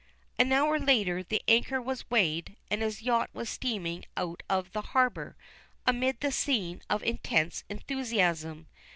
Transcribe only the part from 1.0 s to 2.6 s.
the anchor was weighed,